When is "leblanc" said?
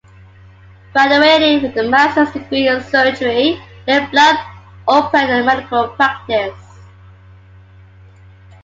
3.87-4.39